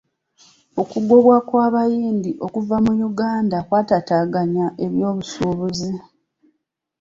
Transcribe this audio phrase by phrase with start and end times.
[0.81, 5.91] Okugobwa kw'abayindi okuva mu Uganda kyataataaganya eby'obusuubuzi.